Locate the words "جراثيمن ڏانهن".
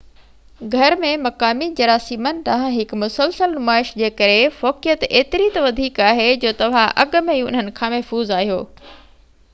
1.79-2.73